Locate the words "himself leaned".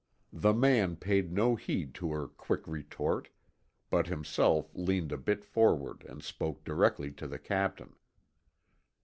4.07-5.11